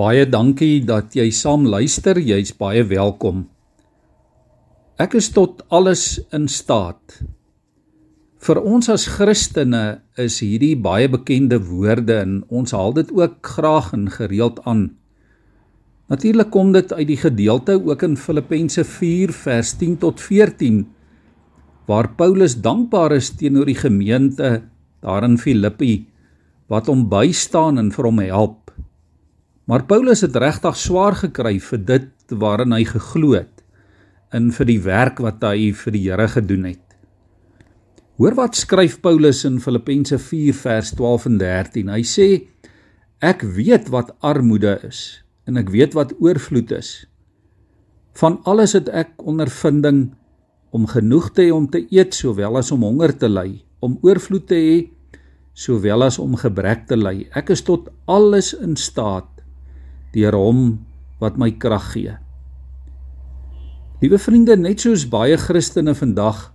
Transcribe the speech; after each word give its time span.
Baie 0.00 0.22
dankie 0.24 0.80
dat 0.88 1.12
jy 1.12 1.26
saam 1.34 1.66
luister. 1.68 2.16
Jy's 2.16 2.54
baie 2.56 2.80
welkom. 2.88 3.42
Ek 4.96 5.12
is 5.18 5.28
tot 5.34 5.60
alles 5.68 6.22
in 6.32 6.46
staat. 6.48 7.18
Vir 8.40 8.60
ons 8.62 8.88
as 8.88 9.04
Christene 9.18 10.00
is 10.16 10.38
hierdie 10.40 10.72
baie 10.80 11.10
bekende 11.12 11.58
woorde 11.60 12.16
en 12.22 12.38
ons 12.48 12.72
haal 12.72 12.96
dit 12.96 13.12
ook 13.12 13.42
graag 13.44 13.90
en 13.98 14.06
gereeld 14.14 14.62
aan. 14.64 14.86
Natuurlik 16.08 16.48
kom 16.54 16.72
dit 16.72 16.94
uit 16.96 17.08
die 17.10 17.20
gedeelte 17.20 17.76
ook 17.76 18.06
in 18.06 18.16
Filippense 18.16 18.86
4 18.88 19.34
vers 19.42 19.74
10 19.82 19.98
tot 20.06 20.22
14 20.22 20.86
waar 21.90 22.08
Paulus 22.16 22.56
dankbaar 22.62 23.18
is 23.18 23.34
teenoor 23.36 23.68
die 23.68 23.76
gemeente 23.76 24.62
daar 25.04 25.28
in 25.28 25.36
Filippi 25.36 26.06
wat 26.72 26.88
hom 26.88 27.10
bystaan 27.12 27.82
en 27.82 27.92
vir 27.92 28.08
hom 28.08 28.24
help. 28.24 28.60
Maar 29.70 29.84
Paulus 29.86 30.24
het 30.26 30.34
regtig 30.34 30.74
swaar 30.74 31.14
gekry 31.14 31.60
vir 31.62 31.82
dit 31.86 32.32
waarin 32.42 32.72
hy 32.74 32.82
geglo 32.88 33.36
het 33.36 33.60
en 34.34 34.48
vir 34.54 34.66
die 34.66 34.80
werk 34.82 35.22
wat 35.22 35.44
hy 35.46 35.70
vir 35.78 35.94
die 35.94 36.02
Here 36.08 36.26
gedoen 36.32 36.66
het. 36.72 36.82
Hoor 38.18 38.34
wat 38.34 38.58
skryf 38.58 38.98
Paulus 39.02 39.44
in 39.46 39.60
Filippense 39.62 40.18
4 40.18 40.58
vers 40.58 40.90
12 40.98 41.28
en 41.30 41.38
13. 41.38 41.94
Hy 41.94 42.02
sê 42.02 42.28
ek 43.22 43.46
weet 43.46 43.92
wat 43.94 44.10
armoede 44.26 44.74
is 44.90 45.22
en 45.46 45.62
ek 45.62 45.70
weet 45.70 45.94
wat 45.94 46.16
oorvloed 46.18 46.74
is. 46.74 46.90
Van 48.18 48.40
alles 48.50 48.74
het 48.74 48.90
ek 48.90 49.14
ondervinding 49.22 50.08
om 50.74 50.90
genoeg 50.90 51.30
te 51.30 51.46
hê 51.46 51.54
om 51.54 51.70
te 51.70 51.86
eet 51.94 52.14
sowel 52.18 52.58
as 52.58 52.74
om 52.74 52.82
honger 52.86 53.14
te 53.14 53.30
ly, 53.30 53.62
om 53.78 54.00
oorvloed 54.02 54.50
te 54.50 54.58
hê 54.58 54.78
sowel 55.54 56.10
as 56.10 56.18
om 56.18 56.34
gebrek 56.34 56.88
te 56.90 56.98
ly. 56.98 57.28
Ek 57.38 57.54
is 57.54 57.62
tot 57.62 57.86
alles 58.10 58.50
in 58.58 58.74
staat 58.74 59.39
deur 60.14 60.34
hom 60.36 60.62
wat 61.20 61.38
my 61.38 61.50
krag 61.60 61.92
gee. 61.94 62.16
Liewe 64.00 64.18
vriende, 64.18 64.56
net 64.56 64.80
soos 64.80 65.04
baie 65.10 65.36
Christene 65.36 65.94
vandag 65.94 66.48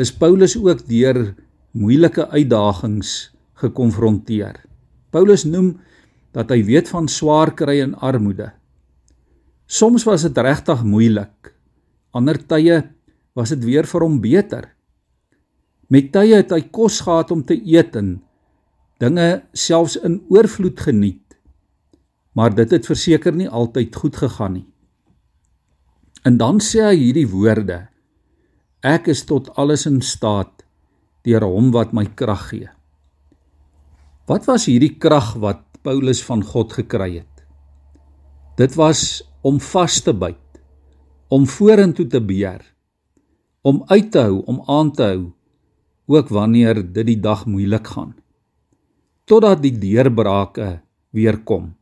is 0.00 0.10
Paulus 0.10 0.56
ook 0.58 0.80
deur 0.88 1.34
moeilike 1.76 2.24
uitdagings 2.32 3.34
gekonfronteer. 3.62 4.56
Paulus 5.14 5.44
noem 5.46 5.74
dat 6.34 6.50
hy 6.50 6.64
weet 6.66 6.88
van 6.90 7.06
swaar 7.10 7.52
kry 7.54 7.78
en 7.84 7.94
armoede. 8.02 8.50
Soms 9.70 10.06
was 10.08 10.24
dit 10.26 10.38
regtig 10.42 10.82
moeilik. 10.82 11.52
Ander 12.14 12.38
tye 12.38 12.80
was 13.38 13.52
dit 13.54 13.62
weer 13.66 13.86
vir 13.86 14.06
hom 14.06 14.18
beter. 14.22 14.66
Met 15.92 16.10
tye 16.14 16.40
het 16.40 16.50
hy 16.54 16.62
kos 16.74 17.00
gehad 17.04 17.30
om 17.34 17.44
te 17.46 17.54
eet 17.54 17.94
en 18.00 18.16
dinge 19.02 19.28
selfs 19.52 19.98
in 20.00 20.20
oorvloed 20.32 20.80
geniet 20.80 21.23
maar 22.34 22.54
dit 22.54 22.70
het 22.70 22.86
verseker 22.86 23.34
nie 23.34 23.48
altyd 23.48 23.96
goed 23.96 24.16
gegaan 24.16 24.58
nie. 24.58 24.66
En 26.24 26.38
dan 26.40 26.60
sê 26.60 26.82
hy 26.88 26.96
hierdie 26.98 27.28
woorde: 27.30 27.84
Ek 28.84 29.08
is 29.12 29.24
tot 29.28 29.52
alles 29.60 29.86
in 29.86 30.00
staat 30.02 30.64
deur 31.24 31.46
hom 31.46 31.70
wat 31.72 31.94
my 31.96 32.04
krag 32.04 32.48
gee. 32.50 32.70
Wat 34.28 34.48
was 34.48 34.66
hierdie 34.68 34.96
krag 35.00 35.34
wat 35.40 35.62
Paulus 35.84 36.22
van 36.24 36.42
God 36.44 36.72
gekry 36.72 37.20
het? 37.20 37.44
Dit 38.56 38.76
was 38.76 39.22
om 39.44 39.60
vas 39.60 40.00
te 40.00 40.12
byt, 40.16 40.60
om 41.28 41.46
vorentoe 41.48 42.06
te 42.08 42.20
beer, 42.20 42.60
om 43.62 43.82
uit 43.88 44.10
te 44.12 44.24
hou, 44.24 44.42
om 44.48 44.62
aan 44.68 44.92
te 44.92 45.08
hou 45.12 45.32
ook 46.06 46.28
wanneer 46.28 46.82
dit 46.92 47.06
die 47.06 47.20
dag 47.20 47.46
moeilik 47.48 47.86
gaan 47.96 48.12
totdat 49.24 49.62
die 49.64 49.72
deurbrake 49.72 50.82
weer 51.16 51.38
kom. 51.48 51.72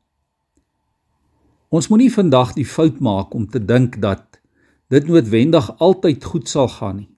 Ons 1.72 1.88
moenie 1.88 2.12
vandag 2.12 2.52
die 2.52 2.68
fout 2.68 2.98
maak 3.00 3.32
om 3.32 3.46
te 3.48 3.60
dink 3.64 3.96
dat 4.04 4.42
dit 4.92 5.06
noodwendig 5.08 5.70
altyd 5.80 6.24
goed 6.28 6.50
sal 6.50 6.68
gaan 6.68 6.98
nie. 7.00 7.08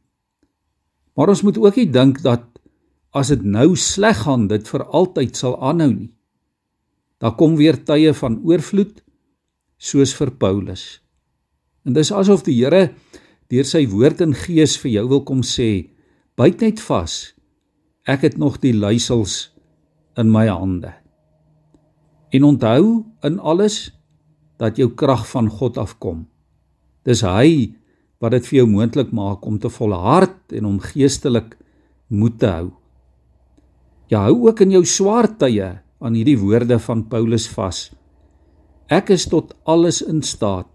Maar 1.19 1.33
ons 1.33 1.43
moet 1.43 1.59
ook 1.59 1.79
nie 1.81 1.89
dink 1.91 2.21
dat 2.23 2.47
as 3.15 3.33
dit 3.35 3.43
nou 3.43 3.75
sleg 3.79 4.21
gaan, 4.23 4.47
dit 4.51 4.63
vir 4.71 4.85
altyd 4.87 5.35
sal 5.39 5.57
aanhou 5.59 5.91
nie. 5.91 6.13
Daar 7.19 7.35
kom 7.39 7.57
weer 7.59 7.81
tye 7.83 8.15
van 8.15 8.39
oorvloed 8.47 9.03
soos 9.79 10.15
vir 10.15 10.31
Paulus. 10.39 10.85
En 11.87 11.95
dis 11.99 12.13
asof 12.15 12.47
die 12.47 12.55
Here 12.61 12.93
deur 13.51 13.67
sy 13.67 13.85
woord 13.91 14.23
en 14.23 14.35
gees 14.39 14.77
vir 14.83 14.91
jou 14.97 15.07
wil 15.09 15.25
kom 15.27 15.43
sê: 15.43 15.91
"Byt 16.39 16.61
net 16.61 16.81
vas. 16.81 17.35
Ek 18.07 18.23
het 18.23 18.39
nog 18.39 18.61
die 18.61 18.75
luisels 18.75 19.51
in 20.17 20.31
my 20.31 20.47
hande." 20.47 20.95
En 22.31 22.45
onthou 22.45 23.05
in 23.23 23.39
alles 23.39 23.91
dat 24.61 24.79
jou 24.79 24.91
krag 24.95 25.27
van 25.31 25.49
God 25.51 25.79
afkom. 25.81 26.25
Dis 27.05 27.25
hy 27.27 27.75
wat 28.23 28.33
dit 28.37 28.47
vir 28.49 28.63
jou 28.63 28.69
moontlik 28.71 29.13
maak 29.13 29.45
om 29.47 29.59
te 29.61 29.69
volhard 29.73 30.55
en 30.57 30.69
om 30.69 30.81
geestelik 30.81 31.57
moed 32.09 32.39
te 32.41 32.51
hou. 32.51 32.69
Ja, 34.09 34.27
hou 34.29 34.47
ook 34.49 34.63
in 34.65 34.75
jou 34.77 34.85
swaar 34.87 35.29
tye 35.41 35.81
aan 36.05 36.17
hierdie 36.17 36.39
woorde 36.39 36.79
van 36.87 37.07
Paulus 37.09 37.49
vas. 37.53 37.89
Ek 38.93 39.11
is 39.15 39.27
tot 39.29 39.55
alles 39.65 40.03
in 40.05 40.23
staat 40.23 40.71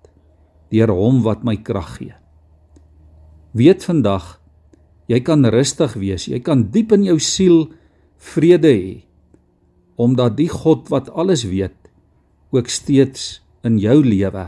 deur 0.74 0.92
hom 0.94 1.22
wat 1.26 1.46
my 1.46 1.56
krag 1.62 1.96
gee. 1.98 2.16
Weet 3.58 3.86
vandag 3.86 4.38
jy 5.10 5.22
kan 5.26 5.46
rustig 5.50 5.96
wees, 5.98 6.28
jy 6.30 6.38
kan 6.46 6.68
diep 6.74 6.94
in 6.94 7.08
jou 7.08 7.18
siel 7.22 7.70
vrede 8.20 8.70
hê 8.70 8.98
omdat 10.00 10.38
die 10.38 10.48
God 10.48 10.88
wat 10.94 11.10
alles 11.12 11.44
weet 11.50 11.76
ook 12.56 12.70
steeds 12.72 13.42
in 13.64 13.80
jou 13.80 14.00
lewe 14.06 14.46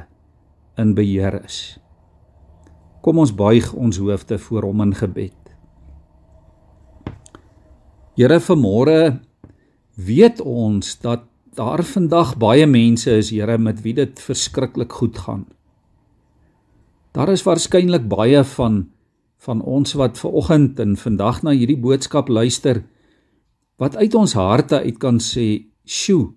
in 0.80 0.94
beheer 0.96 1.42
is. 1.44 1.78
Kom 3.04 3.20
ons 3.20 3.34
buig 3.36 3.72
ons 3.74 3.98
hoofde 4.00 4.38
voor 4.40 4.70
hom 4.70 4.84
in 4.86 4.94
gebed. 4.96 5.38
Here 8.16 8.40
vanmôre 8.44 9.20
weet 9.98 10.42
ons 10.42 10.96
dat 11.02 11.26
daar 11.58 11.84
vandag 11.84 12.38
baie 12.40 12.68
mense 12.68 13.12
is, 13.12 13.32
Here, 13.32 13.58
met 13.58 13.82
wie 13.84 13.94
dit 13.94 14.20
verskriklik 14.20 14.94
goed 14.94 15.18
gaan. 15.18 15.46
Daar 17.12 17.30
is 17.34 17.44
waarskynlik 17.44 18.08
baie 18.08 18.44
van 18.56 18.88
van 19.42 19.62
ons 19.66 19.96
wat 19.98 20.20
ver 20.22 20.36
oggend 20.38 20.80
en 20.80 20.92
vandag 20.94 21.40
na 21.42 21.50
hierdie 21.58 21.80
boodskap 21.82 22.28
luister 22.30 22.84
wat 23.82 23.96
uit 23.98 24.14
ons 24.14 24.36
harte 24.38 24.78
uit 24.86 25.00
kan 25.02 25.18
sê, 25.18 25.66
"Sjoe, 25.84 26.34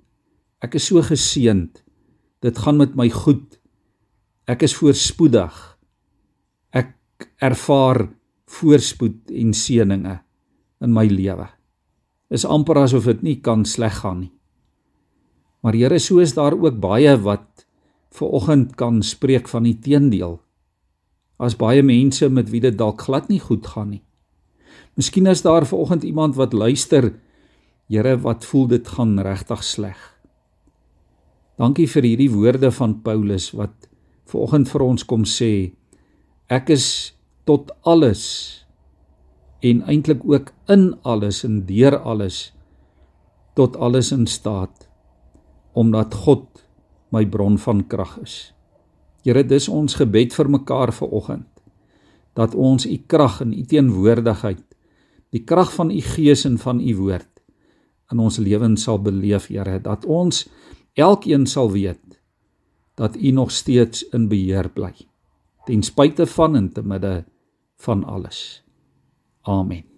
ek 0.64 0.74
is 0.74 0.86
so 0.86 1.02
geseënd 1.02 1.83
dit 2.44 2.58
gaan 2.60 2.76
met 2.76 2.92
my 2.98 3.08
goed. 3.08 3.58
Ek 4.44 4.66
is 4.66 4.76
voorspoedig. 4.76 5.54
Ek 6.76 6.92
ervaar 7.40 8.10
voorspoed 8.52 9.32
en 9.32 9.54
seëninge 9.56 10.18
in 10.84 10.92
my 10.92 11.06
lewe. 11.08 11.48
Is 12.28 12.44
amper 12.44 12.82
asof 12.84 13.08
dit 13.08 13.22
nie 13.24 13.36
kan 13.40 13.64
sleg 13.64 14.02
gaan 14.02 14.26
nie. 14.26 14.32
Maar 15.64 15.76
Here, 15.78 15.98
so 15.98 16.20
is 16.20 16.34
daar 16.36 16.52
ook 16.52 16.80
baie 16.80 17.16
wat 17.24 17.64
ver 18.12 18.28
oggend 18.36 18.74
kan 18.76 19.00
spreek 19.02 19.48
van 19.48 19.64
die 19.64 19.78
teendeel. 19.80 20.36
As 21.40 21.56
baie 21.56 21.82
mense 21.82 22.28
met 22.28 22.50
wie 22.52 22.60
dit 22.60 22.76
dalk 22.76 23.00
glad 23.08 23.30
nie 23.32 23.40
goed 23.40 23.66
gaan 23.66 23.94
nie. 23.96 24.02
Miskien 24.94 25.26
is 25.26 25.42
daar 25.42 25.64
ver 25.66 25.80
oggend 25.80 26.04
iemand 26.04 26.36
wat 26.36 26.52
luister, 26.52 27.14
Here, 27.88 28.16
wat 28.20 28.44
voel 28.48 28.66
dit 28.66 28.88
gaan 28.88 29.18
regtig 29.20 29.64
sleg. 29.64 30.13
Dankie 31.54 31.86
vir 31.86 32.02
hierdie 32.02 32.32
woorde 32.32 32.72
van 32.74 32.96
Paulus 33.06 33.52
wat 33.54 33.86
vanoggend 34.26 34.66
vir 34.72 34.82
ons 34.82 35.04
kom 35.06 35.22
sê 35.28 35.70
ek 36.50 36.72
is 36.74 36.86
tot 37.46 37.70
alles 37.86 38.24
en 39.64 39.84
eintlik 39.86 40.24
ook 40.26 40.50
in 40.74 40.90
alles 41.06 41.44
en 41.46 41.62
deur 41.68 41.96
alles 42.02 42.48
tot 43.54 43.78
alles 43.78 44.10
in 44.16 44.26
staat 44.26 44.88
omdat 45.78 46.14
God 46.26 46.46
my 47.14 47.22
bron 47.26 47.54
van 47.58 47.84
krag 47.86 48.16
is. 48.22 48.34
Here 49.22 49.44
dis 49.46 49.70
ons 49.70 49.94
gebed 49.94 50.34
vir 50.34 50.50
mekaar 50.50 50.90
vanoggend 50.94 51.46
dat 52.34 52.58
ons 52.58 52.82
u 52.82 52.96
krag 53.06 53.38
en 53.46 53.54
u 53.54 53.62
teenwoordigheid 53.62 54.64
die 55.30 55.44
krag 55.46 55.70
van 55.78 55.94
u 55.94 56.02
gees 56.02 56.42
en 56.50 56.58
van 56.58 56.82
u 56.82 56.98
woord 56.98 57.30
in 58.10 58.20
ons 58.20 58.42
lewens 58.42 58.82
sal 58.90 58.98
beleef 58.98 59.46
Here 59.54 59.78
dat 59.78 60.02
ons 60.04 60.48
Elkeen 60.94 61.46
sal 61.46 61.70
weet 61.70 62.22
dat 62.94 63.16
U 63.16 63.30
nog 63.30 63.50
steeds 63.50 64.08
in 64.08 64.28
beheer 64.28 64.70
bly 64.70 64.94
ten 65.64 65.82
spyte 65.82 66.26
van 66.26 66.56
en 66.56 66.72
te 66.72 66.82
midde 66.82 67.24
van 67.76 68.04
alles. 68.04 68.64
Amen. 69.40 69.93